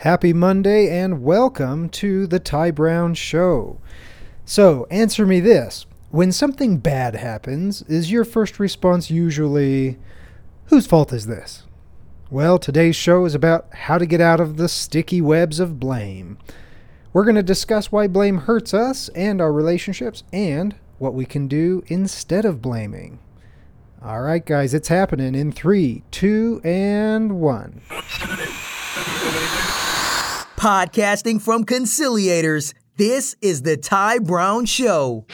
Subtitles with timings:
[0.00, 3.78] Happy Monday and welcome to the Ty Brown Show.
[4.44, 5.86] So, answer me this.
[6.10, 9.96] When something bad happens, is your first response usually,
[10.66, 11.64] whose fault is this?
[12.30, 16.36] Well, today's show is about how to get out of the sticky webs of blame.
[17.14, 21.48] We're going to discuss why blame hurts us and our relationships and what we can
[21.48, 23.18] do instead of blaming.
[24.02, 27.80] All right, guys, it's happening in three, two, and one.
[30.56, 35.26] Podcasting from Conciliators, this is the Ty Brown Show.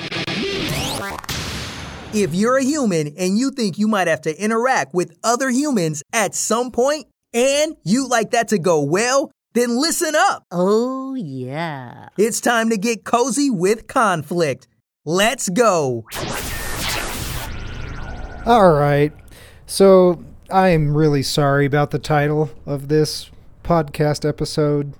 [2.12, 6.02] If you're a human and you think you might have to interact with other humans
[6.12, 10.42] at some point, and you'd like that to go well, then listen up.
[10.50, 12.08] Oh, yeah.
[12.18, 14.66] It's time to get cozy with conflict.
[15.04, 16.04] Let's go.
[18.44, 19.12] All right.
[19.66, 23.30] So, I'm really sorry about the title of this
[23.62, 24.94] podcast episode.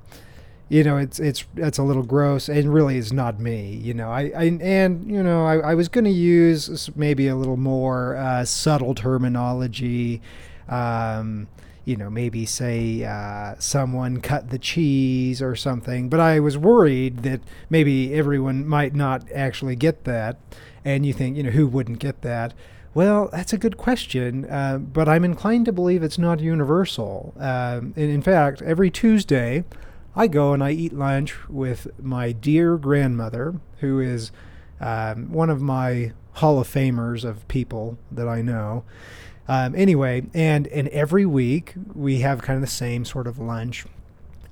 [0.73, 3.75] You know, it's it's it's a little gross, and really, it's not me.
[3.75, 7.37] You know, I, I and you know, I, I was going to use maybe a
[7.37, 10.23] little more uh, subtle terminology.
[10.71, 11.49] Um,
[11.85, 16.09] you know, maybe say uh, someone cut the cheese or something.
[16.09, 20.39] But I was worried that maybe everyone might not actually get that.
[20.87, 22.55] And you think, you know, who wouldn't get that?
[22.95, 27.35] Well, that's a good question, uh, but I'm inclined to believe it's not universal.
[27.37, 29.65] Um, and in fact, every Tuesday,
[30.15, 34.31] I go and I eat lunch with my dear grandmother, who is
[34.81, 38.85] um, one of my Hall of Famers of people that I know.
[39.49, 43.87] Um, anyway, and and every week we have kind of the same sort of lunch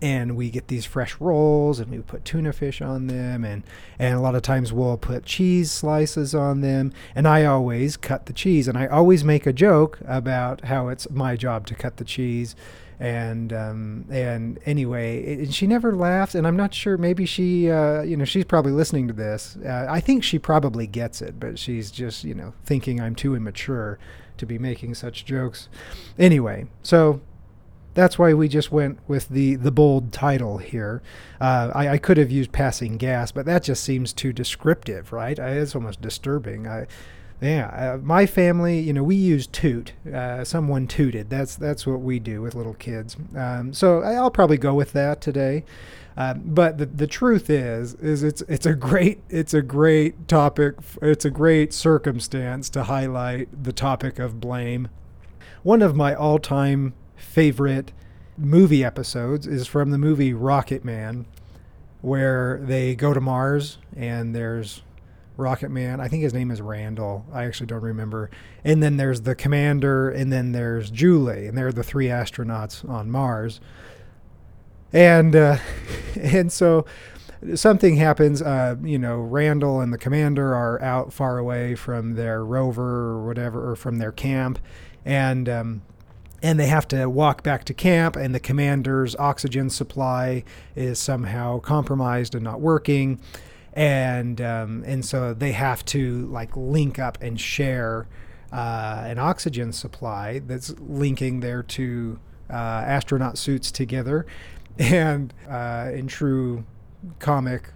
[0.03, 3.63] and we get these fresh rolls and we put tuna fish on them and
[3.99, 8.27] and a lot of times we'll put cheese slices on them and I always cut
[8.27, 11.99] the cheese and I always make a joke about how it's my job to cut
[11.99, 12.57] the cheese
[13.01, 18.03] and um, and anyway and she never laughs and I'm not sure maybe she uh,
[18.03, 21.59] you know she's probably listening to this uh, I think she probably gets it but
[21.59, 23.99] she's just you know thinking I'm too immature
[24.37, 25.71] to be making such jokes
[26.19, 27.23] anyway so
[27.95, 31.03] that's why we just went with the the bold title here.
[31.41, 35.39] Uh, I, I, could have used passing gas, but that just seems too descriptive, right?
[35.39, 36.69] I, it's almost disturbing.
[36.69, 36.87] I,
[37.41, 39.93] yeah, uh, my family, you know, we use toot.
[40.13, 41.31] Uh, someone tooted.
[41.31, 43.17] That's that's what we do with little kids.
[43.35, 45.65] Um, so I'll probably go with that today.
[46.17, 50.75] Um, but the, the truth is, is it's it's a great it's a great topic.
[51.01, 54.89] It's a great circumstance to highlight the topic of blame.
[55.63, 57.93] One of my all-time favorite
[58.37, 61.27] movie episodes is from the movie Rocket Man,
[62.03, 64.83] where they go to Mars and there's
[65.41, 66.01] Rocket Man.
[66.01, 67.25] I think his name is Randall.
[67.33, 68.31] I actually don't remember.
[68.63, 73.11] And then there's the commander, and then there's Julie, and they're the three astronauts on
[73.11, 73.61] Mars.
[74.93, 75.59] And uh,
[76.21, 76.87] and so
[77.55, 78.43] something happens.
[78.43, 83.27] Uh, you know, Randall and the commander are out far away from their rover or
[83.27, 84.59] whatever, or from their camp,
[85.05, 85.83] and um,
[86.43, 90.43] and they have to walk back to camp and the commander's oxygen supply
[90.75, 93.21] is somehow compromised and not working
[93.73, 98.09] and um, and so they have to like link up and share
[98.53, 104.27] uh, an oxygen supply that's linking their two uh, astronaut suits together.
[104.79, 106.65] And uh, in true
[107.19, 107.71] comic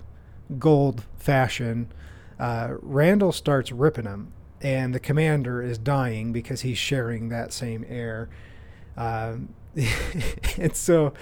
[0.58, 1.92] gold fashion
[2.38, 7.84] uh, Randall starts ripping them and the commander is dying because he's sharing that same
[7.88, 8.28] air.
[8.96, 9.54] Um,
[10.56, 11.12] and so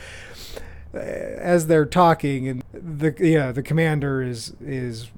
[0.95, 5.11] as they're talking and the yeah the commander is is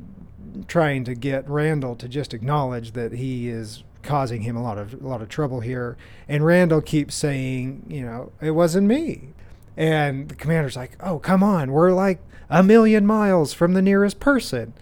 [0.68, 5.02] trying to get Randall to just acknowledge that he is causing him a lot of
[5.02, 5.96] a lot of trouble here.
[6.28, 9.30] And Randall keeps saying you know it wasn't me.
[9.76, 11.72] And the commander's like oh come on.
[11.72, 14.74] We're like a million miles from the nearest person.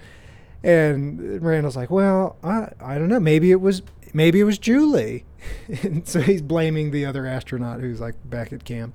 [0.62, 3.20] And Randall's like well I, I don't know.
[3.20, 3.82] Maybe it was
[4.12, 5.24] maybe it was Julie.
[5.82, 8.94] and so he's blaming the other astronaut who's like back at camp.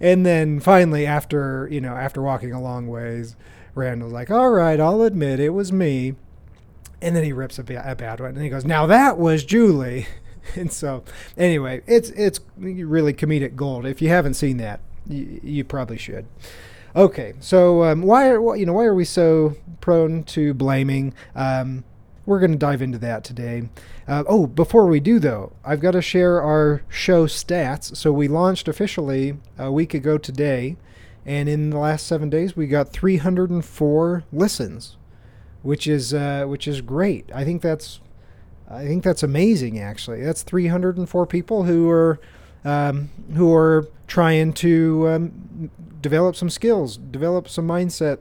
[0.00, 3.36] And then finally, after you know, after walking a long ways,
[3.74, 6.14] Randall's like, "All right, I'll admit it was me."
[7.00, 9.44] And then he rips a, ba- a bad one, and he goes, "Now that was
[9.44, 10.06] Julie."
[10.56, 11.04] and so,
[11.36, 13.86] anyway, it's it's really comedic gold.
[13.86, 16.26] If you haven't seen that, you, you probably should.
[16.96, 21.12] Okay, so um, why are you know why are we so prone to blaming?
[21.34, 21.84] Um,
[22.26, 23.68] we're going to dive into that today.
[24.08, 27.96] Uh, oh, before we do, though, I've got to share our show stats.
[27.96, 30.76] So we launched officially a week ago today,
[31.26, 34.96] and in the last seven days, we got 304 listens,
[35.62, 37.30] which is uh, which is great.
[37.34, 38.00] I think that's
[38.68, 39.78] I think that's amazing.
[39.78, 42.20] Actually, that's 304 people who are
[42.64, 45.70] um, who are trying to um,
[46.00, 48.18] develop some skills, develop some mindset,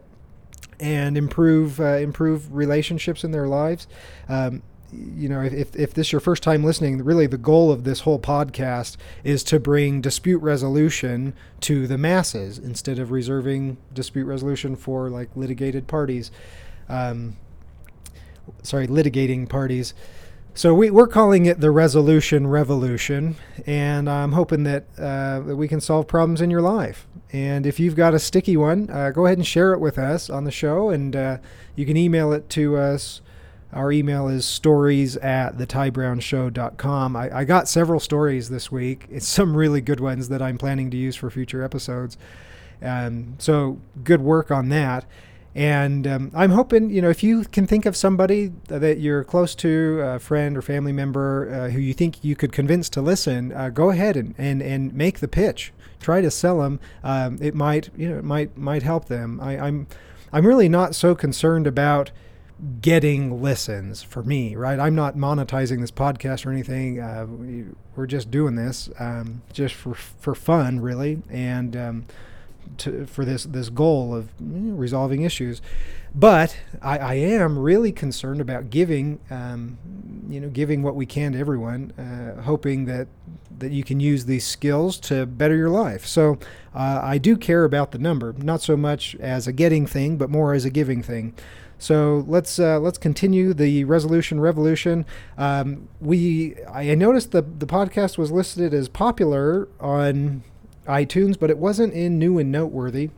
[0.79, 3.87] and improve uh, improve relationships in their lives.
[4.27, 7.83] Um, you know, if, if this is your first time listening, really the goal of
[7.83, 14.25] this whole podcast is to bring dispute resolution to the masses instead of reserving dispute
[14.25, 16.31] resolution for like litigated parties.
[16.89, 17.37] Um,
[18.61, 19.93] sorry, litigating parties.
[20.55, 25.67] So we, we're calling it the resolution revolution, and I'm hoping that, uh, that we
[25.67, 27.07] can solve problems in your life.
[27.33, 30.29] And if you've got a sticky one, uh, go ahead and share it with us
[30.29, 31.37] on the show, and uh,
[31.75, 33.21] you can email it to us.
[33.73, 37.15] Our email is stories at thetybrownshow.com.
[37.15, 39.07] I, I got several stories this week.
[39.11, 42.19] It's some really good ones that I'm planning to use for future episodes.
[42.83, 45.05] Um, so good work on that.
[45.55, 49.55] And um, I'm hoping, you know, if you can think of somebody that you're close
[49.55, 53.51] to, a friend or family member uh, who you think you could convince to listen,
[53.53, 55.71] uh, go ahead and, and, and make the pitch.
[56.03, 56.79] Try to sell them.
[57.03, 59.39] Um, it might, you know, it might might help them.
[59.41, 59.87] I, I'm
[60.31, 62.11] I'm really not so concerned about
[62.81, 64.79] getting listens for me, right?
[64.79, 66.99] I'm not monetizing this podcast or anything.
[66.99, 67.65] Uh, we,
[67.95, 72.05] are just doing this um, just for for fun, really, and um,
[72.77, 75.61] to, for this this goal of you know, resolving issues.
[76.15, 79.79] But I, I, am really concerned about giving, um,
[80.29, 83.07] you know, giving what we can to everyone, uh, hoping that
[83.57, 86.05] that you can use these skills to better your life.
[86.05, 86.37] So
[86.75, 90.29] uh, I do care about the number, not so much as a getting thing, but
[90.29, 91.33] more as a giving thing.
[91.79, 95.05] So let's uh, let's continue the resolution revolution.
[95.37, 100.43] Um, we I noticed the the podcast was listed as popular on
[100.87, 103.09] iTunes, but it wasn't in new and noteworthy.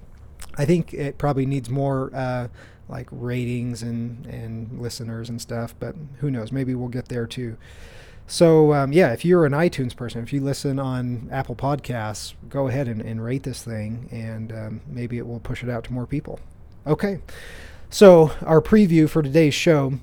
[0.57, 2.47] I think it probably needs more uh,
[2.87, 6.51] like ratings and, and listeners and stuff, but who knows?
[6.51, 7.57] Maybe we'll get there too.
[8.27, 12.67] So, um, yeah, if you're an iTunes person, if you listen on Apple Podcasts, go
[12.67, 15.93] ahead and, and rate this thing, and um, maybe it will push it out to
[15.93, 16.39] more people.
[16.87, 17.19] Okay,
[17.89, 19.99] so our preview for today's show.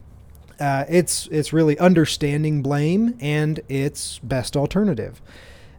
[0.61, 5.21] Uh, it's it's really understanding blame and its best alternative.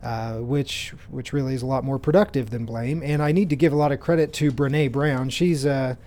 [0.04, 3.02] Uh, which which really is a lot more productive than blame.
[3.02, 5.30] And I need to give a lot of credit to Brene Brown.
[5.30, 5.98] She's a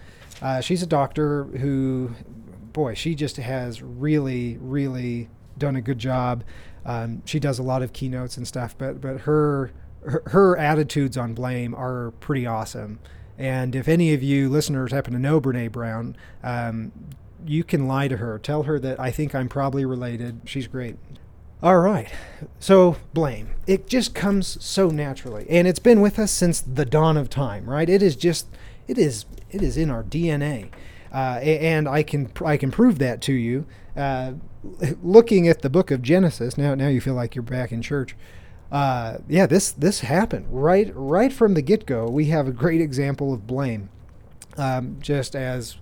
[0.42, 2.12] uh, she's a doctor who,
[2.72, 5.28] boy, she just has really really
[5.58, 6.44] done a good job.
[6.84, 9.72] Um, she does a lot of keynotes and stuff, but but her,
[10.02, 12.98] her her attitudes on blame are pretty awesome.
[13.38, 16.92] And if any of you listeners happen to know Brene Brown, um,
[17.44, 18.38] you can lie to her.
[18.38, 20.40] Tell her that I think I'm probably related.
[20.44, 20.96] She's great.
[21.62, 22.08] All right.
[22.60, 23.50] So, blame.
[23.66, 25.46] It just comes so naturally.
[25.48, 27.88] And it's been with us since the dawn of time, right?
[27.88, 28.46] It is just
[28.86, 30.70] it is it is in our DNA.
[31.12, 33.66] Uh, and I can I can prove that to you.
[33.96, 34.34] Uh,
[35.02, 38.16] looking at the book of Genesis, now now you feel like you're back in church.
[38.70, 42.08] Uh, yeah, this this happened right right from the get go.
[42.08, 43.88] We have a great example of blame.
[44.58, 45.76] Um, just as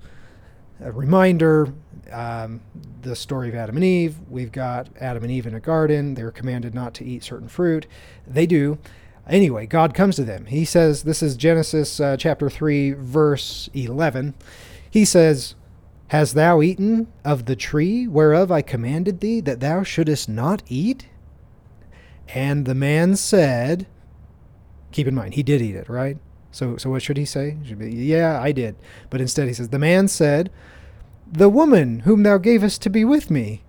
[0.80, 1.72] a reminder,
[2.12, 2.60] um,
[3.02, 4.16] the story of Adam and Eve.
[4.28, 6.14] We've got Adam and Eve in a garden.
[6.14, 7.86] They're commanded not to eat certain fruit.
[8.26, 8.78] They do.
[9.28, 10.46] Anyway, God comes to them.
[10.46, 14.34] He says, This is Genesis uh, chapter 3, verse 11.
[14.90, 15.54] He says,
[16.08, 21.08] Hast thou eaten of the tree whereof I commanded thee that thou shouldest not eat?
[22.28, 23.86] And the man said,
[24.92, 26.18] Keep in mind, he did eat it, right?
[26.52, 27.56] So, so what should he say?
[27.64, 28.76] Should be, yeah, I did.
[29.10, 30.50] But instead, he says, The man said,
[31.30, 33.64] the woman whom thou gavest to be with me,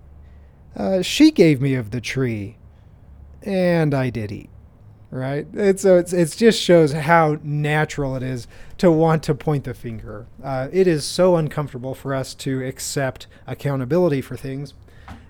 [0.76, 2.58] uh, she gave me of the tree,
[3.42, 4.50] and I did eat.
[5.10, 5.46] Right?
[5.54, 8.48] And so it's it just shows how natural it is
[8.78, 10.26] to want to point the finger.
[10.42, 14.74] Uh, it is so uncomfortable for us to accept accountability for things.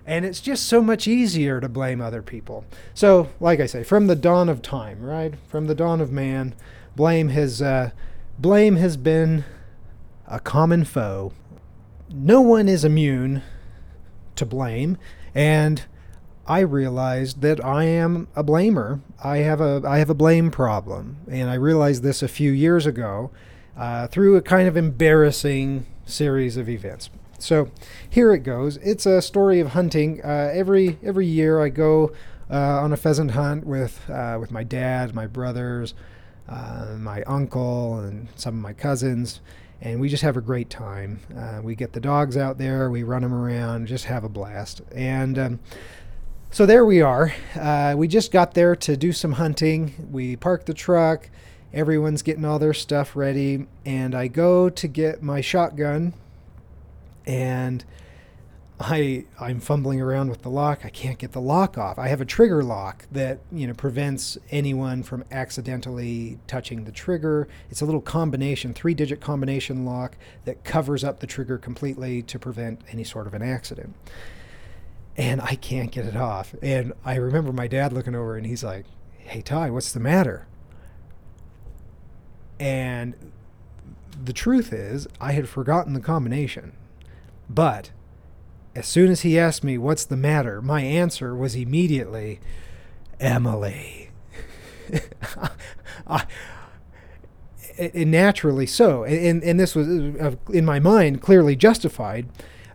[0.05, 2.65] And it's just so much easier to blame other people.
[2.93, 5.33] So, like I say, from the dawn of time, right?
[5.47, 6.55] From the dawn of man,
[6.95, 7.91] blame has uh,
[8.39, 9.43] blame has been
[10.27, 11.33] a common foe
[12.09, 13.43] no one is immune
[14.35, 14.97] to blame,
[15.35, 15.83] and
[16.47, 19.01] I realized that I am a blamer.
[19.23, 22.85] I have a I have a blame problem, and I realized this a few years
[22.85, 23.31] ago
[23.75, 27.09] uh, through a kind of embarrassing series of events.
[27.37, 27.69] So
[28.09, 28.77] here it goes.
[28.77, 30.21] It's a story of hunting.
[30.23, 32.13] Uh, every every year I go
[32.49, 35.93] uh, on a pheasant hunt with uh, with my dad, my brothers,
[36.47, 39.41] uh, my uncle, and some of my cousins
[39.81, 41.19] and we just have a great time.
[41.37, 44.81] Uh, we get the dogs out there, we run them around, just have a blast.
[44.93, 45.59] And um,
[46.51, 47.33] so there we are.
[47.55, 50.07] Uh, we just got there to do some hunting.
[50.11, 51.29] We park the truck,
[51.73, 56.13] everyone's getting all their stuff ready, and I go to get my shotgun,
[57.25, 57.83] and
[58.79, 60.85] I I'm fumbling around with the lock.
[60.85, 61.97] I can't get the lock off.
[61.97, 67.47] I have a trigger lock that you know prevents anyone from accidentally touching the trigger.
[67.71, 72.81] It's a little combination, three-digit combination lock that covers up the trigger completely to prevent
[72.91, 73.95] any sort of an accident.
[75.17, 76.53] And I can't get it off.
[76.61, 78.85] And I remember my dad looking over and he's like,
[79.17, 80.47] "Hey Ty, what's the matter?"
[82.59, 83.15] And
[84.23, 86.73] the truth is, I had forgotten the combination.
[87.49, 87.91] But
[88.75, 90.61] as soon as he asked me, What's the matter?
[90.61, 92.39] my answer was immediately,
[93.19, 94.11] Emily.
[96.07, 96.25] I,
[97.77, 99.03] and naturally so.
[99.03, 102.27] And, and this was, uh, in my mind, clearly justified.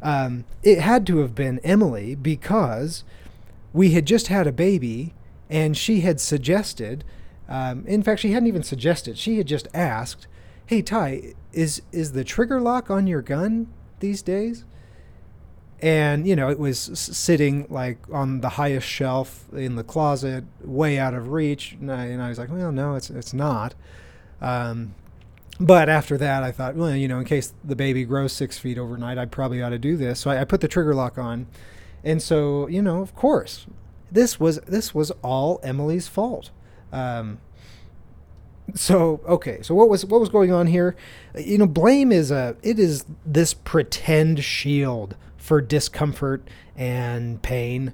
[0.03, 3.05] Um, it had to have been Emily because
[3.73, 5.15] we had just had a baby
[5.49, 7.05] and she had suggested,
[7.49, 10.27] um, in fact, she hadn't even suggested, she had just asked,
[10.67, 13.69] Hey, Ty, is, is the trigger lock on your gun
[14.01, 14.65] these days?
[15.83, 20.97] and you know it was sitting like on the highest shelf in the closet way
[20.97, 23.75] out of reach and I, and I was like well no it's it's not
[24.41, 24.95] um,
[25.61, 28.79] but after that I thought well you know in case the baby grows six feet
[28.79, 30.21] overnight I probably ought to do this.
[30.21, 31.47] So I, I put the trigger lock on.
[32.05, 33.67] And so you know of course
[34.11, 36.51] this was this was all Emily's fault.
[36.93, 37.39] Um,
[38.75, 40.97] so okay so what was what was going on here?
[41.39, 47.93] You know blame is a it is this pretend shield for discomfort and pain.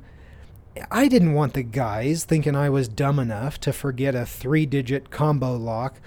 [0.91, 5.11] I didn't want the guys thinking I was dumb enough to forget a three digit
[5.11, 6.01] combo lock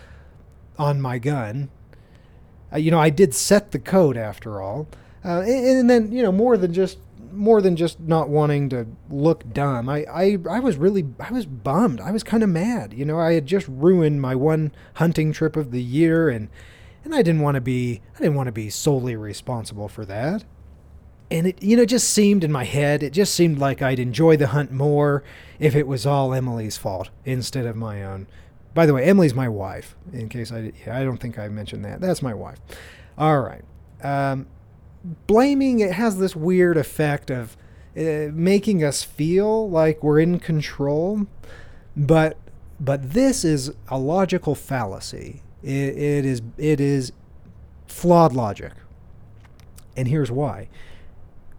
[0.81, 1.69] on my gun.
[2.73, 4.87] Uh, you know, I did set the code after all.
[5.23, 6.97] Uh, and, and, then, you know, more than just
[7.31, 9.87] more than just not wanting to look dumb.
[9.87, 12.01] I, I, I was really I was bummed.
[12.01, 12.93] I was kind of mad.
[12.93, 16.49] You know, I had just ruined my one hunting trip of the year and
[17.03, 20.43] and I didn't want to be I didn't want to be solely responsible for that
[21.31, 24.35] and it you know just seemed in my head it just seemed like i'd enjoy
[24.35, 25.23] the hunt more
[25.59, 28.27] if it was all emily's fault instead of my own
[28.73, 32.01] by the way emily's my wife in case i i don't think i mentioned that.
[32.01, 32.59] That's my wife.
[33.17, 33.63] All right.
[34.03, 34.47] Um,
[35.27, 37.57] blaming it has this weird effect of
[37.97, 41.27] uh, making us feel like we're in control
[41.95, 42.37] but
[42.79, 45.41] but this is a logical fallacy.
[45.61, 47.11] It, it is it is
[47.87, 48.73] flawed logic.
[49.95, 50.67] And here's why.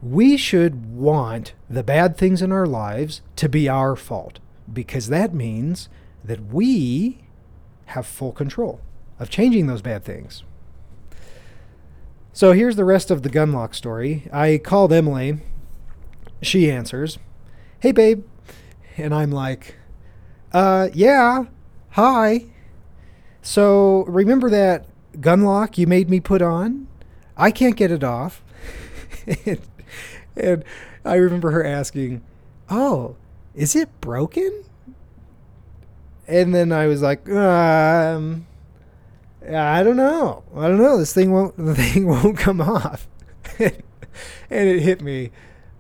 [0.03, 4.41] We should want the bad things in our lives to be our fault
[4.73, 5.89] because that means
[6.25, 7.19] that we
[7.87, 8.81] have full control
[9.19, 10.43] of changing those bad things.
[12.33, 14.29] So here's the rest of the gunlock story.
[14.33, 15.41] I called Emily.
[16.41, 17.19] She answers,
[17.81, 18.25] Hey, babe.
[18.97, 19.77] And I'm like,
[20.53, 21.45] Uh, yeah.
[21.91, 22.47] Hi.
[23.43, 24.87] So remember that
[25.17, 26.87] gunlock you made me put on?
[27.37, 28.43] I can't get it off.
[30.37, 30.65] and
[31.05, 32.23] I remember her asking,
[32.71, 33.17] "Oh,
[33.55, 34.65] is it broken?"
[36.29, 38.47] And then I was like, um,
[39.49, 40.45] I don't know.
[40.57, 40.99] I don't know.
[40.99, 41.57] This thing won't.
[41.63, 43.09] The thing won't come off.
[43.59, 43.73] and
[44.51, 45.31] it hit me,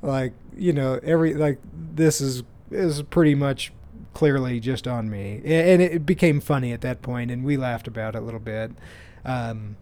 [0.02, 1.58] like you know, every like
[1.94, 3.72] this is is pretty much
[4.14, 8.14] clearly just on me, and it became funny at that point, and we laughed about
[8.14, 8.72] it a little bit.
[9.24, 9.76] Um,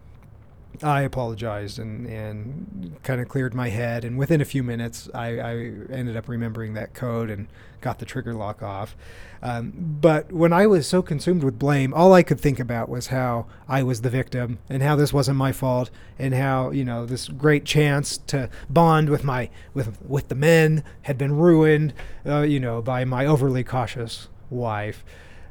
[0.82, 4.04] I apologized and, and kind of cleared my head.
[4.04, 5.52] And within a few minutes, I, I
[5.90, 7.48] ended up remembering that code and
[7.80, 8.94] got the trigger lock off.
[9.42, 13.08] Um, but when I was so consumed with blame, all I could think about was
[13.08, 17.06] how I was the victim and how this wasn't my fault and how you know
[17.06, 21.94] this great chance to bond with my with with the men had been ruined,
[22.26, 25.04] uh, you know, by my overly cautious wife.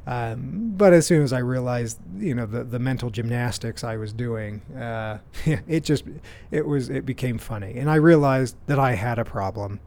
[0.10, 4.12] Um, but as soon as I realized, you know, the, the mental gymnastics I was
[4.12, 6.04] doing, uh, it just,
[6.50, 7.76] it was, it became funny.
[7.76, 9.80] And I realized that I had a problem.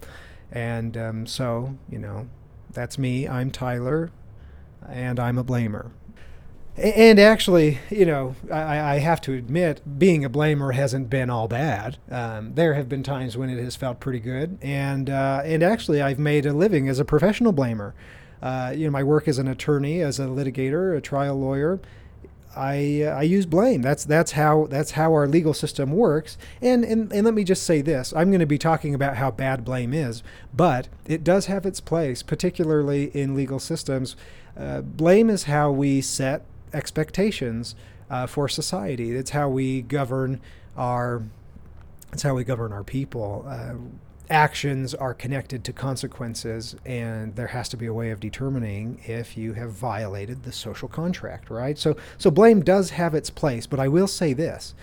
[0.53, 2.29] And um, so, you know,
[2.73, 3.27] that's me.
[3.27, 4.13] I'm Tyler,
[4.89, 5.91] and I'm a blamer.
[6.77, 11.49] And actually, you know, I, I, have to admit, being a blamer hasn't been all
[11.49, 11.99] bad.
[12.11, 16.01] Um, there have been times when it has felt pretty good, and uh, and actually,
[16.01, 17.93] I've made a living as a professional blamer.
[18.43, 21.81] Uh, you know, my work as an attorney, as a litigator, a trial lawyer,
[22.55, 23.83] I uh, I use blame.
[23.83, 26.37] That's that's how that's how our legal system works.
[26.61, 29.31] And and and let me just say this: I'm going to be talking about how
[29.31, 30.23] bad blame is,
[30.53, 34.17] but it does have its place, particularly in legal systems.
[34.57, 36.45] Uh, blame is how we set
[36.75, 37.75] expectations
[38.11, 39.13] uh, for society.
[39.13, 40.41] It's how we govern
[40.77, 41.23] our.
[42.13, 43.47] It's how we govern our people.
[43.49, 43.75] Uh,
[44.33, 49.37] actions are connected to consequences, and there has to be a way of determining if
[49.37, 51.79] you have violated the social contract, right?
[51.79, 54.75] So, so blame does have its place, but I will say this: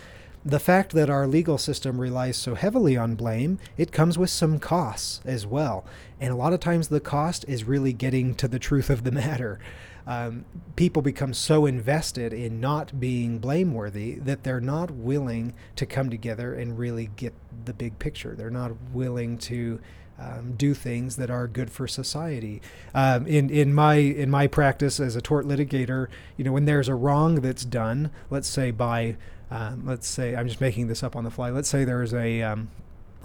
[0.46, 4.60] the fact that our legal system relies so heavily on blame, it comes with some
[4.60, 5.86] costs as well.
[6.20, 9.12] And a lot of times the cost is really getting to the truth of the
[9.12, 9.60] matter.
[10.08, 16.10] Um, people become so invested in not being blameworthy that they're not willing to come
[16.10, 17.34] together and really get
[17.66, 18.34] the big picture.
[18.36, 19.80] They're not willing to
[20.18, 22.62] um, do things that are good for society.
[22.94, 26.90] Um, in in my in my practice as a tort litigator, you know, when there's
[26.90, 29.16] a wrong that's done, let's say by
[29.52, 31.50] um, let's say I'm just making this up on the fly.
[31.50, 32.70] Let's say there's a um,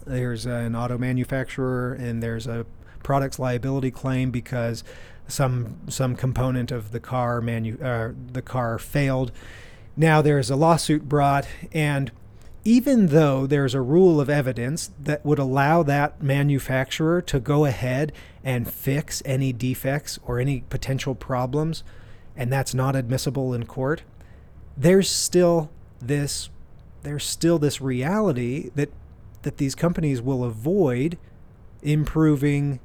[0.06, 2.66] there's an auto manufacturer and there's a
[3.02, 4.84] products liability claim because
[5.28, 9.32] some some component of the car manu- uh, the car failed.
[9.96, 12.10] Now there's a lawsuit brought and
[12.64, 18.10] even though there's a rule of evidence that would allow that manufacturer to go ahead
[18.42, 21.84] and fix any defects or any potential problems,
[22.34, 24.02] and that's not admissible in court,
[24.76, 25.70] there's still
[26.08, 26.50] this
[27.02, 28.90] there's still this reality that
[29.42, 31.18] that these companies will avoid
[31.82, 32.80] improving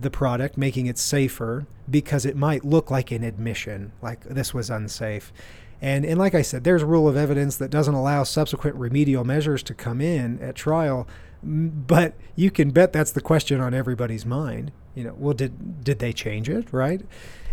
[0.00, 4.68] the product, making it safer because it might look like an admission, like this was
[4.70, 5.32] unsafe.
[5.80, 9.62] And, and like I said, there's rule of evidence that doesn't allow subsequent remedial measures
[9.64, 11.08] to come in at trial,
[11.42, 14.72] but you can bet that's the question on everybody's mind.
[14.94, 17.02] You know, well, did did they change it, right?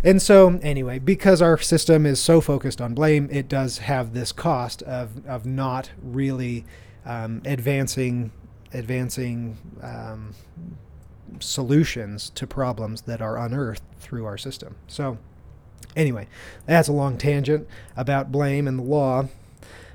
[0.04, 4.32] And so, anyway, because our system is so focused on blame, it does have this
[4.32, 6.64] cost of of not really
[7.04, 8.32] um, advancing
[8.72, 10.34] advancing um,
[11.40, 14.76] solutions to problems that are unearthed through our system.
[14.86, 15.18] So.
[15.96, 16.28] Anyway,
[16.66, 17.66] that's a long tangent
[17.96, 19.26] about blame and the law.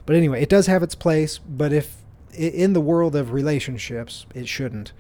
[0.06, 2.03] But anyway, it does have its place, but if
[2.34, 4.92] in the world of relationships, it shouldn't.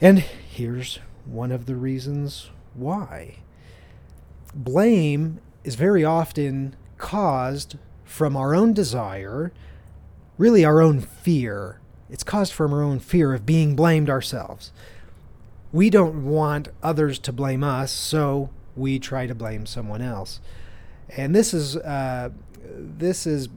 [0.00, 3.36] And here's one of the reasons why.
[4.54, 9.52] Blame is very often caused from our own desire,
[10.38, 11.80] really our own fear.
[12.10, 14.72] It's caused from our own fear of being blamed ourselves.
[15.72, 20.40] We don't want others to blame us, so we try to blame someone else.
[21.08, 22.30] And this is uh,
[22.64, 23.48] this is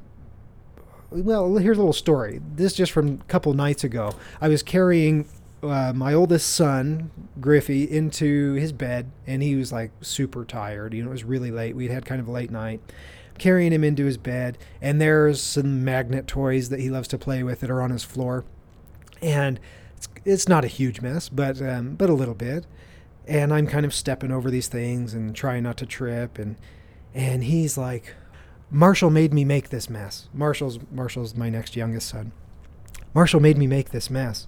[1.10, 1.58] well.
[1.58, 2.42] Here's a little story.
[2.56, 4.14] This just from a couple nights ago.
[4.42, 5.28] I was carrying
[5.64, 10.94] uh, my oldest son Griffey into his bed, and he was like super tired.
[10.94, 11.76] You know, it was really late.
[11.76, 12.82] We'd had kind of a late night.
[13.38, 17.44] Carrying him into his bed, and there's some magnet toys that he loves to play
[17.44, 18.46] with that are on his floor,
[19.22, 19.60] and
[19.96, 22.66] it's, it's not a huge mess, but um, but a little bit
[23.28, 26.56] and I'm kind of stepping over these things and trying not to trip and
[27.14, 28.16] and he's like
[28.70, 30.28] Marshall made me make this mess.
[30.34, 32.32] Marshall's Marshall's my next youngest son.
[33.14, 34.48] Marshall made me make this mess.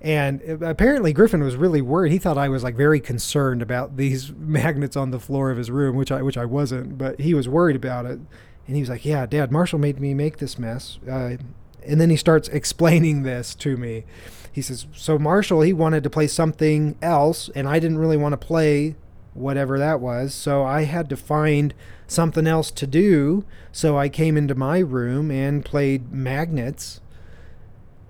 [0.00, 2.10] And apparently Griffin was really worried.
[2.10, 5.70] He thought I was like very concerned about these magnets on the floor of his
[5.70, 8.20] room, which I which I wasn't, but he was worried about it.
[8.66, 11.36] And he was like, "Yeah, Dad, Marshall made me make this mess." Uh,
[11.84, 14.04] and then he starts explaining this to me
[14.52, 18.34] he says, so Marshall, he wanted to play something else, and I didn't really want
[18.34, 18.96] to play
[19.34, 20.34] whatever that was.
[20.34, 21.74] So I had to find
[22.06, 23.44] something else to do.
[23.70, 27.00] So I came into my room and played magnets.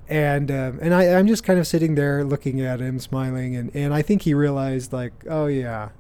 [0.09, 3.75] And uh, and I, I'm just kind of sitting there looking at him, smiling, and,
[3.75, 5.91] and I think he realized like, oh yeah,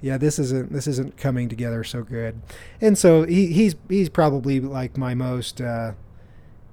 [0.00, 2.40] yeah, this isn't this isn't coming together so good.
[2.80, 5.92] And so he, he's he's probably like my most uh,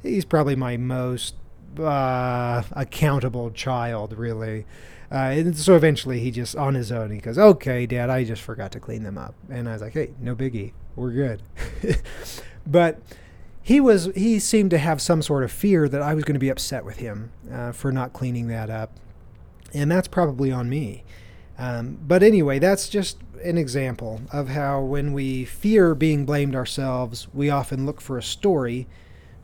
[0.04, 1.36] he's probably my most
[1.80, 4.66] uh, accountable child, really.
[5.14, 8.42] Uh, and so eventually he just, on his own, he goes, okay, dad, I just
[8.42, 9.36] forgot to clean them up.
[9.48, 10.74] And I was like, hey, no biggie.
[10.96, 11.44] We're good.
[12.68, 13.00] but
[13.62, 16.40] he was, he seemed to have some sort of fear that I was going to
[16.40, 18.92] be upset with him uh, for not cleaning that up.
[19.72, 21.04] And that's probably on me.
[21.60, 27.28] Um, but anyway, that's just an example of how when we fear being blamed ourselves,
[27.34, 28.88] we often look for a story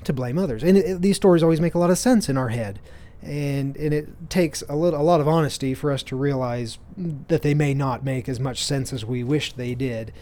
[0.04, 0.64] to blame others.
[0.64, 2.80] And it, these stories always make a lot of sense in our head.
[3.22, 7.42] And, and it takes a, little, a lot of honesty for us to realize that
[7.42, 10.14] they may not make as much sense as we wish they did.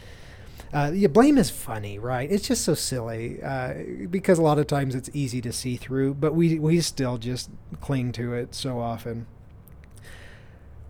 [0.74, 2.30] Uh, yeah, blame is funny, right?
[2.30, 3.76] It's just so silly uh,
[4.10, 7.50] because a lot of times it's easy to see through, but we, we still just
[7.80, 9.28] cling to it so often.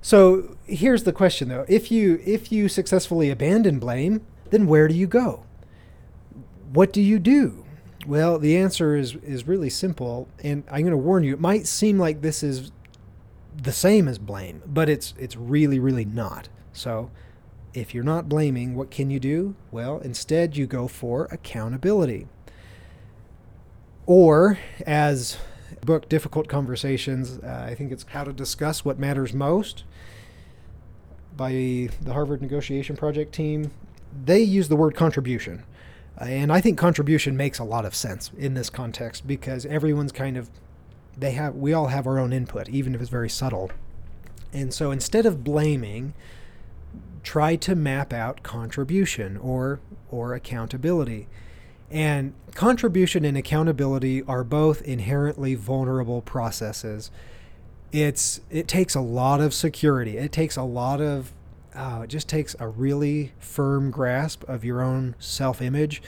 [0.02, 1.66] So here's the question though.
[1.68, 5.44] If you if you successfully abandon blame, then where do you go?
[6.72, 7.66] What do you do?
[8.08, 11.34] Well, the answer is is really simple, and I'm going to warn you.
[11.34, 12.72] It might seem like this is
[13.62, 16.48] the same as blame, but it's it's really really not.
[16.72, 17.12] So,
[17.74, 19.56] if you're not blaming, what can you do?
[19.72, 22.28] Well, instead you go for accountability.
[24.06, 25.38] Or as
[25.82, 29.84] book Difficult Conversations, uh, I think it's How to Discuss What Matters Most
[31.36, 31.52] by
[32.02, 33.72] the Harvard Negotiation Project team.
[34.24, 35.66] They use the word contribution
[36.20, 40.36] And I think contribution makes a lot of sense in this context because everyone's kind
[40.36, 40.50] of
[41.18, 43.72] they have we all have our own input even if it's very subtle.
[44.54, 46.14] And so instead of blaming,
[47.24, 51.28] try to map out contribution or or accountability.
[51.92, 57.12] And contribution and accountability are both inherently vulnerable processes.
[57.92, 60.18] It's it takes a lot of security.
[60.18, 61.32] It takes a lot of
[61.78, 66.02] uh, it just takes a really firm grasp of your own self-image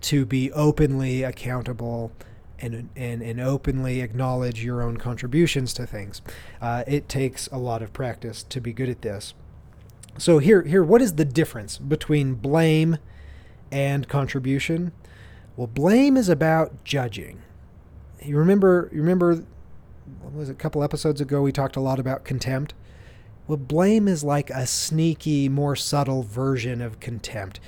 [0.00, 2.10] to be openly accountable
[2.58, 6.22] and, and, and openly acknowledge your own contributions to things.
[6.60, 9.34] Uh, it takes a lot of practice to be good at this.
[10.18, 12.98] So here, here, what is the difference between blame
[13.70, 14.92] and contribution?
[15.56, 17.42] Well, blame is about judging.
[18.20, 19.44] You remember, you remember,
[20.20, 22.74] what was a couple episodes ago we talked a lot about contempt.
[23.52, 27.60] Well, blame is like a sneaky, more subtle version of contempt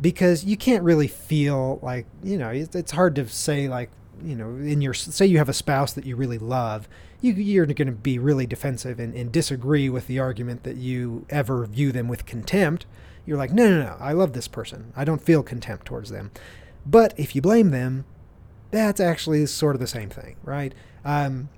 [0.00, 3.90] because you can't really feel like, you know, it's hard to say, like,
[4.22, 6.88] you know, in your, say you have a spouse that you really love,
[7.20, 11.26] you, you're going to be really defensive and, and disagree with the argument that you
[11.28, 12.86] ever view them with contempt.
[13.26, 14.92] You're like, no, no, no, I love this person.
[14.94, 16.30] I don't feel contempt towards them.
[16.86, 18.04] But if you blame them,
[18.70, 20.72] that's actually sort of the same thing, right?
[21.04, 21.48] Um,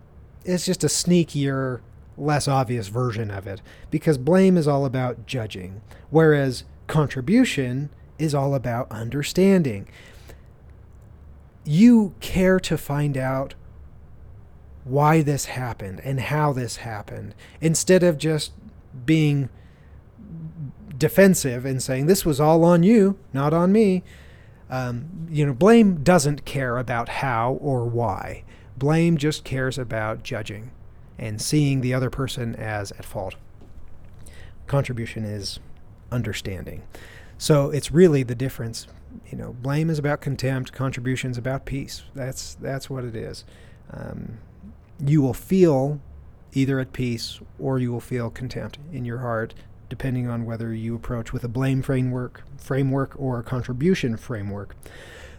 [0.43, 1.81] it's just a sneakier,
[2.19, 8.55] less obvious version of it because blame is all about judging, whereas contribution is all
[8.55, 9.89] about understanding.
[11.65, 13.55] You care to find out
[14.85, 18.53] why this happened and how this happened instead of just
[19.05, 19.49] being
[20.97, 24.03] defensive and saying this was all on you, not on me.
[24.71, 28.45] Um, you know, blame doesn't care about how or why.
[28.77, 30.71] Blame just cares about judging
[31.19, 33.35] and seeing the other person as at fault.
[34.67, 35.59] Contribution is
[36.13, 36.83] understanding.
[37.39, 38.87] So it's really the difference.
[39.31, 42.03] You know, blame is about contempt, contribution is about peace.
[42.15, 43.45] That's that's what it is.
[43.91, 44.39] Um,
[45.05, 46.01] you will feel
[46.53, 49.55] either at peace or you will feel contempt in your heart,
[49.89, 54.77] depending on whether you approach with a blame framework, framework or a contribution framework.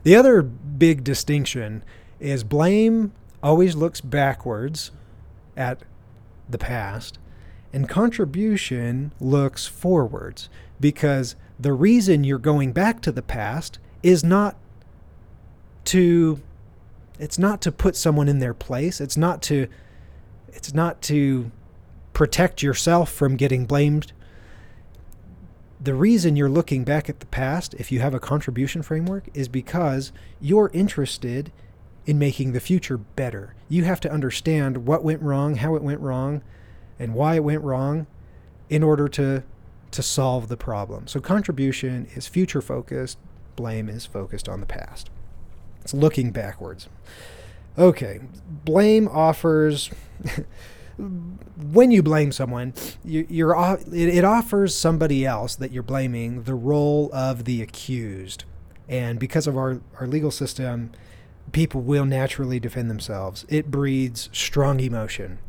[0.03, 1.83] The other big distinction
[2.19, 3.11] is blame
[3.43, 4.91] always looks backwards
[5.55, 5.81] at
[6.49, 7.19] the past,
[7.71, 14.55] and contribution looks forwards because the reason you're going back to the past is not
[15.85, 16.41] to
[17.19, 19.67] it's not to put someone in their place it's not to
[20.53, 21.51] it's not to
[22.19, 24.11] protect yourself from getting blamed.
[25.79, 29.47] The reason you're looking back at the past if you have a contribution framework is
[29.47, 31.53] because you're interested
[32.09, 33.53] in making the future better.
[33.67, 36.41] You have to understand what went wrong, how it went wrong,
[36.97, 38.07] and why it went wrong
[38.67, 39.43] in order to
[39.91, 41.05] to solve the problem.
[41.05, 43.19] So contribution is future focused,
[43.55, 45.11] blame is focused on the past.
[45.81, 46.89] It's looking backwards.
[47.77, 48.21] Okay,
[48.65, 49.91] blame offers
[50.97, 52.73] when you blame someone,
[53.05, 58.45] you, are it offers somebody else that you're blaming the role of the accused.
[58.87, 60.89] And because of our, our legal system,
[61.51, 63.45] people will naturally defend themselves.
[63.49, 65.39] It breeds strong emotion.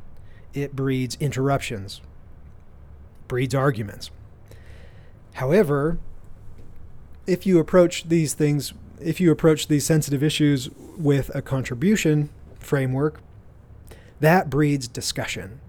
[0.55, 2.01] It breeds interruptions.
[3.29, 4.11] Breeds arguments.
[5.35, 5.99] However,
[7.27, 13.21] if you approach these things, if you approach these sensitive issues with a contribution framework,
[14.19, 15.61] that breeds discussion.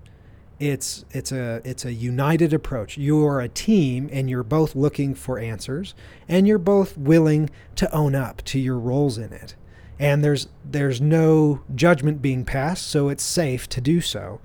[0.59, 2.97] It's it's a it's a united approach.
[2.97, 5.95] You're a team and you're both looking for answers
[6.27, 9.55] and you're both willing to own up to your roles in it
[10.01, 14.41] and there's there's no judgment being passed, so it's safe to do so.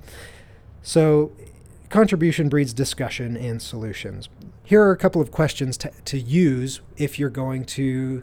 [0.83, 1.33] So
[1.89, 4.29] contribution breeds discussion and solutions.
[4.63, 8.23] Here are a couple of questions to, to use if you're going to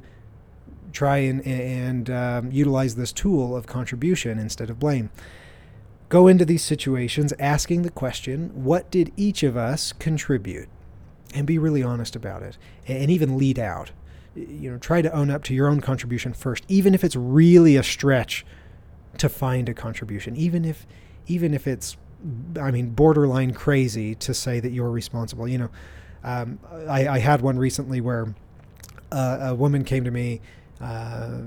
[0.91, 5.09] try and, and um, utilize this tool of contribution instead of blame.
[6.09, 10.69] Go into these situations asking the question, what did each of us contribute?
[11.33, 13.89] And be really honest about it and even lead out
[14.35, 17.75] you know try to own up to your own contribution first even if it's really
[17.75, 18.45] a stretch
[19.17, 20.87] to find a contribution even if
[21.27, 21.97] even if it's
[22.59, 25.47] i mean borderline crazy to say that you're responsible.
[25.47, 25.69] You know
[26.23, 28.33] um, I, I, had one recently where
[29.11, 30.39] uh, a woman came to me
[30.79, 31.39] uh,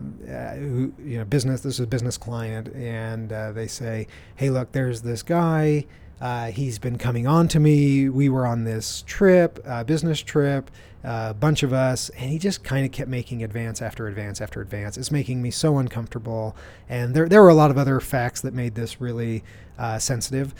[0.54, 4.72] who you know business this is a business client and uh, they say hey look
[4.72, 5.86] there's this guy
[6.20, 8.08] uh, he's been coming on to me.
[8.08, 10.70] We were on this trip, uh, business trip,
[11.04, 14.40] uh, a bunch of us, and he just kind of kept making advance after advance
[14.40, 14.96] after advance.
[14.96, 16.56] It's making me so uncomfortable.
[16.88, 19.44] And there, there were a lot of other facts that made this really
[19.78, 20.54] uh, sensitive.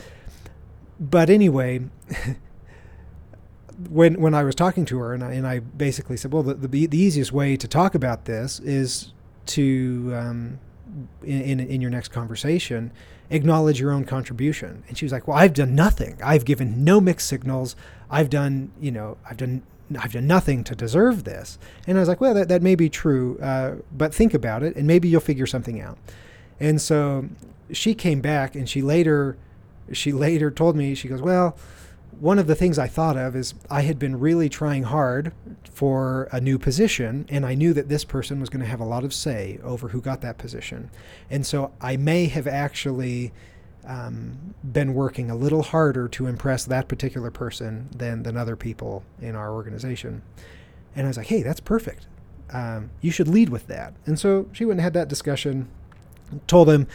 [0.99, 1.81] But anyway,
[3.89, 6.53] when when I was talking to her, and I, and I basically said, well, the,
[6.53, 9.13] the the easiest way to talk about this is
[9.47, 10.59] to um,
[11.23, 12.91] in, in in your next conversation
[13.29, 14.83] acknowledge your own contribution.
[14.87, 16.17] And she was like, well, I've done nothing.
[16.23, 17.75] I've given no mixed signals.
[18.09, 19.63] I've done you know I've done
[19.99, 21.57] I've done nothing to deserve this.
[21.85, 24.75] And I was like, well, that, that may be true, uh, but think about it
[24.75, 25.97] and maybe you'll figure something out.
[26.59, 27.29] And so
[27.71, 29.37] she came back and she later,
[29.93, 31.55] she later told me, she goes, well,
[32.19, 35.33] one of the things I thought of is I had been really trying hard
[35.71, 38.85] for a new position, and I knew that this person was going to have a
[38.85, 40.89] lot of say over who got that position.
[41.29, 43.33] And so I may have actually
[43.85, 49.03] um, been working a little harder to impress that particular person than, than other people
[49.21, 50.23] in our organization.
[50.95, 52.07] And I was like, hey, that's perfect.
[52.51, 53.93] Um, you should lead with that.
[54.05, 55.69] And so she went and had that discussion,
[56.47, 56.87] told him,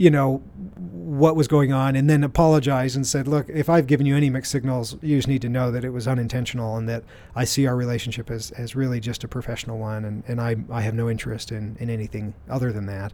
[0.00, 0.38] you know,
[0.78, 4.30] what was going on, and then apologized and said, look, if I've given you any
[4.30, 7.04] mixed signals, you just need to know that it was unintentional and that
[7.36, 10.80] I see our relationship as, as really just a professional one, and, and I, I
[10.80, 13.12] have no interest in, in anything other than that.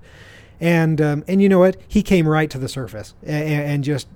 [0.60, 1.76] And um, and you know what?
[1.88, 4.06] He came right to the surface and, and just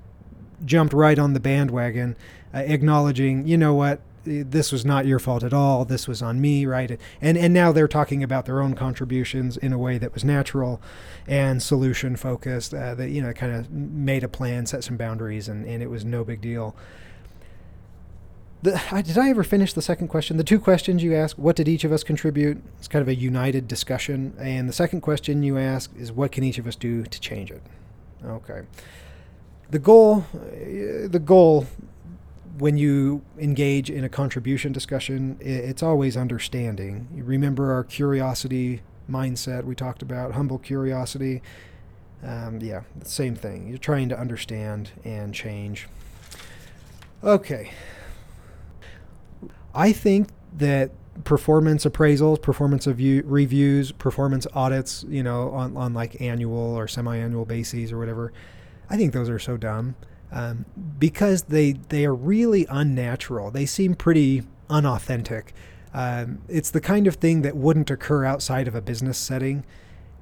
[0.65, 2.17] jumped right on the bandwagon,
[2.55, 5.85] uh, acknowledging, you know what, this was not your fault at all.
[5.85, 6.99] This was on me, right?
[7.21, 10.81] And and now they're talking about their own contributions in a way that was natural
[11.27, 12.75] and solution focused.
[12.75, 15.91] Uh, that you know kind of made a plan, set some boundaries, and and it
[15.91, 16.77] was no big deal.
[18.63, 20.37] The, did I ever finish the second question?
[20.37, 22.63] The two questions you ask, what did each of us contribute?
[22.79, 24.35] It's kind of a united discussion.
[24.39, 27.51] And the second question you ask is, what can each of us do to change
[27.51, 27.63] it?
[28.23, 28.63] Okay.
[29.71, 31.67] The goal, uh, the goal
[32.59, 37.09] when you engage in a contribution discussion, it's always understanding.
[37.15, 41.43] You remember our curiosity mindset we talked about, humble curiosity.
[42.23, 43.69] Um, yeah, same thing.
[43.69, 45.89] You're trying to understand and change.
[47.23, 47.71] Okay,
[49.75, 50.91] I think that
[51.25, 57.45] performance appraisals, performance review, reviews, performance audits, you know, on, on like annual or semi-annual
[57.45, 58.33] bases or whatever,
[58.89, 59.97] I think those are so dumb
[60.33, 60.65] um,
[60.99, 63.51] because they they are really unnatural.
[63.51, 65.53] They seem pretty unauthentic.
[65.93, 69.65] Um, it's the kind of thing that wouldn't occur outside of a business setting,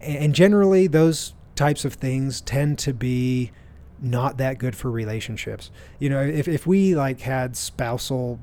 [0.01, 3.51] and generally those types of things tend to be
[4.01, 5.71] not that good for relationships.
[5.99, 8.39] You know, if, if we like had spousal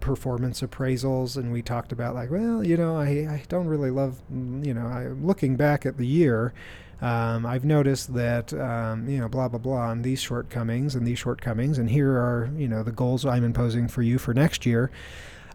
[0.00, 4.20] performance appraisals and we talked about like well you know I, I don't really love
[4.30, 6.52] you know i'm looking back at the year
[7.00, 11.18] um, I've noticed that um, you know blah blah blah and these shortcomings and these
[11.18, 14.90] shortcomings and here are you know the goals I'm imposing for you for next year.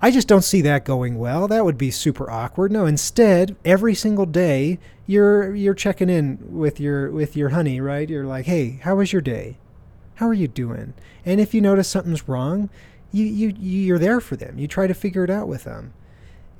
[0.01, 1.49] I just don't see that going well.
[1.49, 2.71] That would be super awkward.
[2.71, 8.09] No instead every single day you're you're checking in with your with your honey right?
[8.09, 9.57] You're like hey how was your day?
[10.15, 10.93] How are you doing?
[11.25, 12.69] And if you notice something's wrong
[13.11, 14.59] you, you you're there for them.
[14.59, 15.93] You try to figure it out with them.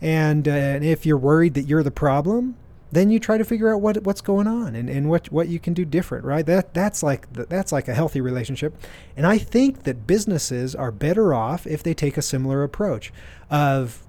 [0.01, 2.55] And, uh, and if you're worried that you're the problem,
[2.91, 5.60] then you try to figure out what what's going on and, and what what you
[5.60, 6.45] can do different, right?
[6.45, 8.75] That that's like that's like a healthy relationship.
[9.15, 13.13] And I think that businesses are better off if they take a similar approach
[13.49, 14.04] of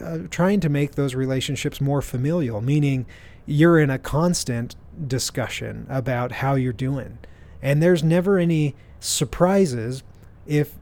[0.00, 3.06] uh, trying to make those relationships more familial, meaning
[3.46, 7.18] you're in a constant discussion about how you're doing.
[7.60, 10.02] And there's never any surprises
[10.46, 10.74] if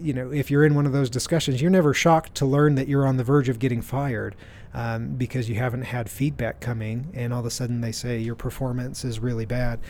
[0.00, 2.88] you know, if you're in one of those discussions, you're never shocked to learn that
[2.88, 4.34] you're on the verge of getting fired
[4.74, 8.34] um, because you haven't had feedback coming, and all of a sudden they say your
[8.34, 9.80] performance is really bad.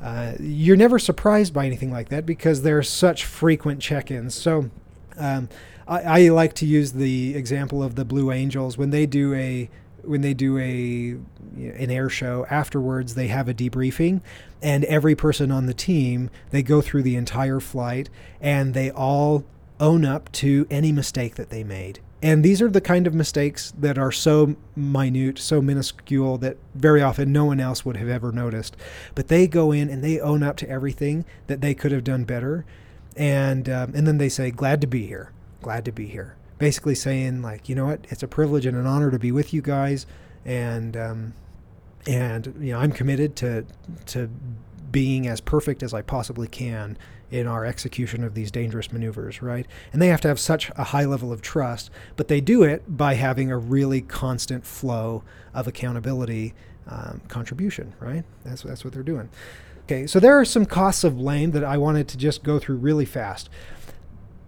[0.00, 4.34] Uh, you're never surprised by anything like that because there are such frequent check-ins.
[4.34, 4.68] So
[5.16, 5.48] um,
[5.86, 9.70] I, I, like to use the example of the Blue Angels when they do a
[10.04, 11.16] when they do a
[11.56, 14.20] an air show afterwards they have a debriefing
[14.62, 18.08] and every person on the team they go through the entire flight
[18.40, 19.44] and they all
[19.80, 23.72] own up to any mistake that they made and these are the kind of mistakes
[23.76, 28.30] that are so minute, so minuscule that very often no one else would have ever
[28.30, 28.76] noticed.
[29.16, 32.22] But they go in and they own up to everything that they could have done
[32.22, 32.64] better,
[33.16, 35.32] and um, and then they say, "Glad to be here.
[35.62, 38.86] Glad to be here." Basically saying like, you know what, it's a privilege and an
[38.86, 40.06] honor to be with you guys,
[40.44, 41.34] and um,
[42.06, 43.66] and you know I'm committed to
[44.06, 44.30] to
[44.92, 46.96] being as perfect as I possibly can
[47.32, 49.66] in our execution of these dangerous maneuvers, right?
[49.92, 52.96] And they have to have such a high level of trust, but they do it
[52.96, 56.54] by having a really constant flow of accountability
[56.86, 58.22] um, contribution, right?
[58.44, 59.30] That's that's what they're doing.
[59.86, 62.76] Okay, so there are some costs of blame that I wanted to just go through
[62.76, 63.50] really fast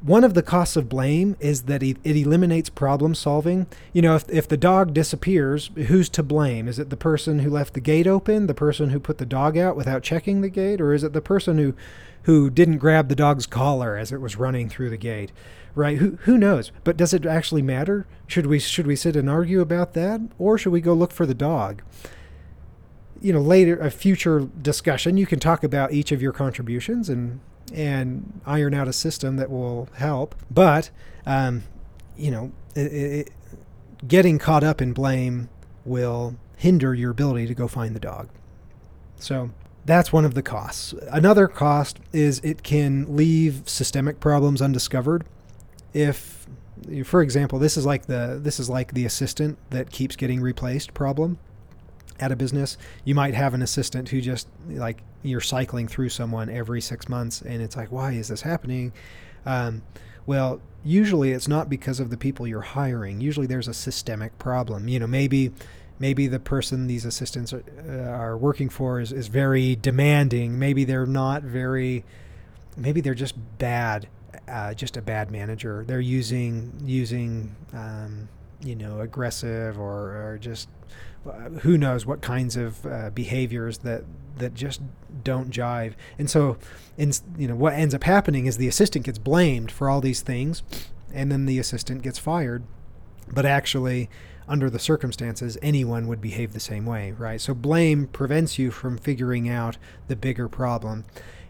[0.04, 3.66] one of the costs of blame is that it, eliminates problem solving.
[3.94, 6.68] You know, if, if the dog disappears, who's to blame?
[6.68, 9.56] Is it the person who left the gate open, the person who put the dog
[9.56, 11.74] out without checking the gate, or is it the person who,
[12.24, 15.32] who didn't grab the dog's collar as it was running through the gate?
[15.74, 15.96] Right?
[15.96, 16.70] Who who knows?
[16.84, 18.06] But does it actually matter?
[18.26, 21.26] Should we should we sit and argue about that, or should we go look for
[21.26, 21.82] the dog?
[23.20, 27.40] You know, later a future discussion, you can talk about each of your contributions and
[27.72, 30.34] and iron out a system that will help.
[30.50, 30.90] But,
[31.26, 31.64] um,
[32.16, 33.30] you know, it, it,
[34.06, 35.48] getting caught up in blame
[35.84, 38.28] will hinder your ability to go find the dog.
[39.16, 39.50] So
[39.84, 40.94] that's one of the costs.
[41.10, 45.24] Another cost is it can leave systemic problems undiscovered.
[45.92, 46.46] If,
[47.04, 50.92] for example, this is like the this is like the assistant that keeps getting replaced
[50.94, 51.38] problem
[52.20, 52.76] at a business.
[53.04, 57.42] You might have an assistant who just like you're cycling through someone every six months,
[57.42, 58.92] and it's like, why is this happening?
[59.46, 59.82] Um,
[60.26, 63.20] well, usually it's not because of the people you're hiring.
[63.20, 64.88] Usually there's a systemic problem.
[64.88, 65.52] You know, maybe
[65.98, 70.58] maybe the person these assistants are, uh, are working for is, is very demanding.
[70.58, 72.04] Maybe they're not very.
[72.76, 74.08] Maybe they're just bad.
[74.48, 75.84] Uh, just a bad manager.
[75.86, 78.28] They're using using um,
[78.62, 80.68] you know aggressive or, or just
[81.62, 84.04] who knows what kinds of uh, behaviors that
[84.38, 84.80] that just
[85.22, 85.94] don't jive.
[86.18, 86.56] And so,
[86.96, 90.22] in, you know, what ends up happening is the assistant gets blamed for all these
[90.22, 90.62] things,
[91.12, 92.64] and then the assistant gets fired.
[93.32, 94.10] But actually,
[94.48, 97.40] under the circumstances, anyone would behave the same way, right?
[97.40, 101.04] So blame prevents you from figuring out the bigger problem.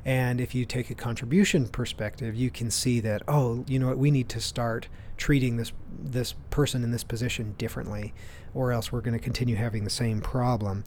[0.04, 3.98] And if you take a contribution perspective, you can see that, oh, you know what,
[3.98, 8.12] we need to start treating this this person in this position differently,
[8.54, 10.84] or else we're going to continue having the same problem.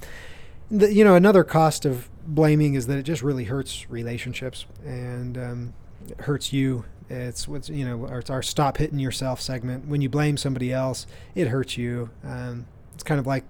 [0.70, 5.38] The, you know, another cost of blaming is that it just really hurts relationships and
[5.38, 5.74] um,
[6.20, 6.86] hurts you.
[7.10, 9.88] It's what's you know, it's our stop hitting yourself segment.
[9.88, 12.10] When you blame somebody else, it hurts you.
[12.24, 13.46] Um, it's kind of like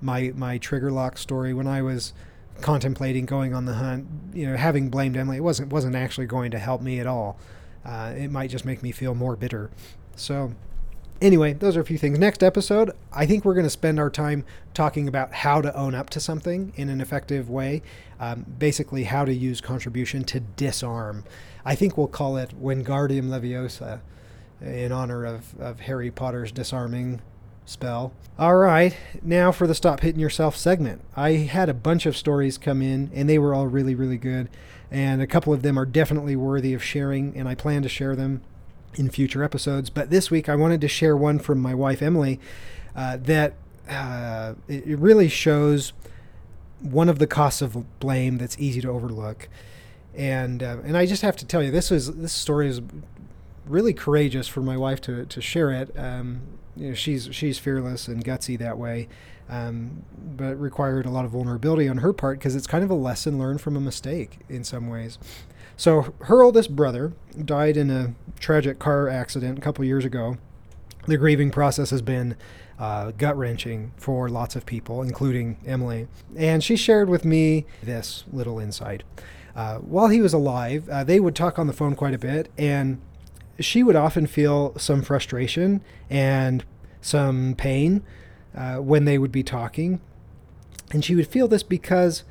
[0.00, 2.12] my my trigger lock story when I was
[2.60, 4.06] contemplating going on the hunt.
[4.34, 7.38] You know, having blamed Emily, it wasn't wasn't actually going to help me at all.
[7.84, 9.70] Uh, it might just make me feel more bitter.
[10.16, 10.52] So,
[11.20, 12.18] anyway, those are a few things.
[12.18, 15.94] Next episode, I think we're going to spend our time talking about how to own
[15.94, 17.82] up to something in an effective way.
[18.20, 21.24] Um, basically, how to use contribution to disarm.
[21.64, 24.00] I think we'll call it Wingardium Leviosa
[24.60, 27.20] in honor of, of Harry Potter's disarming
[27.64, 28.12] spell.
[28.38, 31.02] All right, now for the Stop Hitting Yourself segment.
[31.16, 34.48] I had a bunch of stories come in, and they were all really, really good.
[34.92, 38.14] And a couple of them are definitely worthy of sharing, and I plan to share
[38.14, 38.42] them
[38.94, 39.88] in future episodes.
[39.88, 42.38] But this week, I wanted to share one from my wife, Emily,
[42.94, 43.54] uh, that
[43.88, 45.94] uh, it really shows
[46.80, 49.48] one of the costs of blame that's easy to overlook.
[50.14, 52.82] And uh, and I just have to tell you, this is this story is
[53.66, 55.90] really courageous for my wife to, to share it.
[55.96, 56.42] Um,
[56.76, 59.08] you know, she's she's fearless and gutsy that way,
[59.48, 60.02] um,
[60.36, 63.38] but required a lot of vulnerability on her part because it's kind of a lesson
[63.38, 65.18] learned from a mistake in some ways.
[65.76, 67.12] So her oldest brother
[67.44, 70.36] died in a tragic car accident a couple years ago.
[71.06, 72.36] The grieving process has been
[72.78, 76.08] uh, gut wrenching for lots of people, including Emily.
[76.36, 79.02] And she shared with me this little insight.
[79.54, 82.50] Uh, while he was alive, uh, they would talk on the phone quite a bit,
[82.56, 83.00] and
[83.60, 86.64] she would often feel some frustration and
[87.00, 88.02] some pain
[88.56, 90.00] uh, when they would be talking.
[90.92, 92.24] And she would feel this because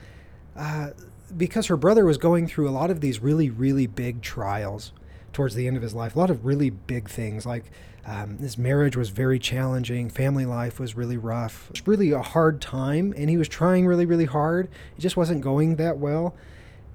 [0.55, 0.91] uh,
[1.35, 4.91] because her brother was going through a lot of these really, really big trials
[5.33, 7.71] towards the end of his life, a lot of really big things like
[8.05, 12.21] um, his marriage was very challenging, family life was really rough, it was really a
[12.21, 14.67] hard time, and he was trying really, really hard.
[14.97, 16.35] It just wasn't going that well.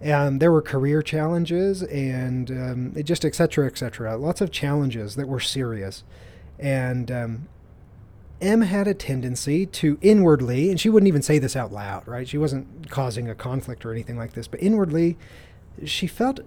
[0.01, 4.17] And there were career challenges and um, it just et cetera, et cetera.
[4.17, 6.05] Lots of challenges that were serious.
[6.59, 7.49] And um,
[8.41, 12.29] M had a tendency to inwardly, and she wouldn't even say this out loud, right?
[12.29, 15.17] She wasn't causing a conflict or anything like this, but inwardly,
[15.85, 16.41] she felt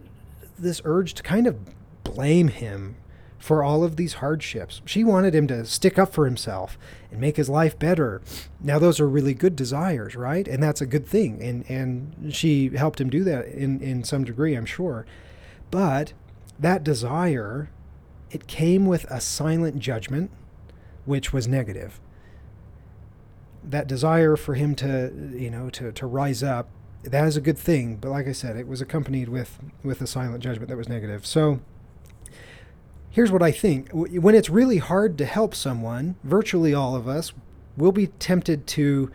[0.57, 1.57] this urge to kind of
[2.03, 2.95] blame him
[3.39, 4.81] for all of these hardships.
[4.85, 6.77] She wanted him to stick up for himself
[7.09, 8.21] and make his life better.
[8.59, 10.47] Now those are really good desires, right?
[10.47, 11.41] And that's a good thing.
[11.41, 15.05] And and she helped him do that in in some degree, I'm sure.
[15.71, 16.11] But
[16.59, 17.69] that desire
[18.29, 20.29] it came with a silent judgment
[21.05, 21.99] which was negative.
[23.63, 26.69] That desire for him to, you know, to, to rise up,
[27.03, 27.97] that is a good thing.
[27.97, 31.25] But like I said, it was accompanied with, with a silent judgment that was negative.
[31.25, 31.59] So
[33.09, 33.89] here's what I think.
[33.91, 37.33] When it's really hard to help someone, virtually all of us
[37.77, 39.11] will be tempted to,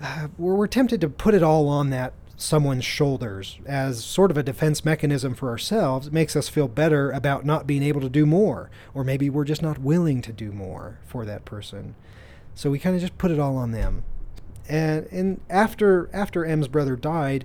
[0.00, 4.42] uh, we're tempted to put it all on that someone's shoulders as sort of a
[4.42, 6.08] defense mechanism for ourselves.
[6.08, 9.44] It makes us feel better about not being able to do more, or maybe we're
[9.44, 11.94] just not willing to do more for that person.
[12.54, 14.04] So we kind of just put it all on them.
[14.68, 17.44] And and after after M's brother died,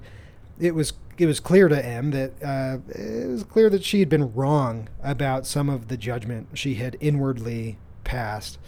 [0.59, 4.09] it was it was clear to M that uh, it was clear that she had
[4.09, 8.59] been wrong about some of the judgment she had inwardly passed.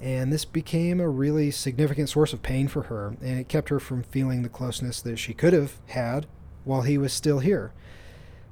[0.00, 3.80] And this became a really significant source of pain for her, and it kept her
[3.80, 6.26] from feeling the closeness that she could have had
[6.64, 7.72] while he was still here.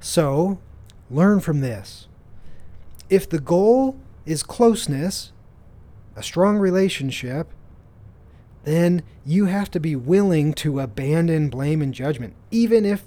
[0.01, 0.59] So,
[1.11, 2.09] learn from this.
[3.09, 5.33] If the goal is closeness,
[6.17, 7.49] a strong relationship,
[8.65, 13.05] then you have to be willing to abandon blame and judgment, even if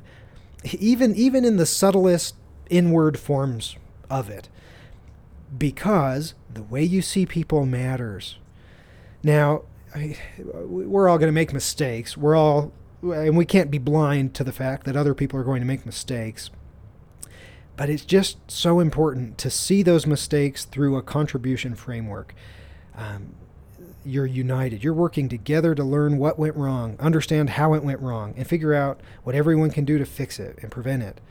[0.63, 2.35] even even in the subtlest
[2.69, 3.75] inward forms
[4.09, 4.47] of it.
[5.57, 8.37] Because the way you see people matters.
[9.23, 9.63] Now,
[9.95, 12.15] I, we're all going to make mistakes.
[12.15, 12.71] We're all
[13.01, 15.85] and we can't be blind to the fact that other people are going to make
[15.85, 16.49] mistakes.
[17.77, 22.35] But it's just so important to see those mistakes through a contribution framework.
[22.95, 23.35] Um,
[24.03, 24.83] you're united.
[24.83, 28.73] You're working together to learn what went wrong, understand how it went wrong, and figure
[28.73, 31.21] out what everyone can do to fix it and prevent it.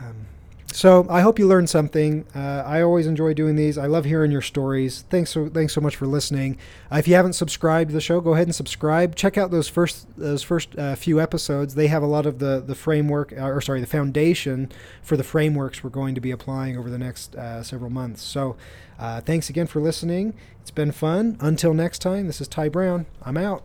[0.00, 0.26] Um,
[0.72, 2.26] so I hope you learned something.
[2.34, 3.78] Uh, I always enjoy doing these.
[3.78, 5.04] I love hearing your stories.
[5.08, 6.58] Thanks so thanks so much for listening.
[6.92, 9.14] Uh, if you haven't subscribed to the show, go ahead and subscribe.
[9.14, 11.74] Check out those first those first uh, few episodes.
[11.74, 14.70] They have a lot of the the framework, uh, or sorry, the foundation
[15.02, 18.22] for the frameworks we're going to be applying over the next uh, several months.
[18.22, 18.56] So
[18.98, 20.34] uh, thanks again for listening.
[20.60, 21.38] It's been fun.
[21.40, 23.06] Until next time, this is Ty Brown.
[23.22, 23.64] I'm out.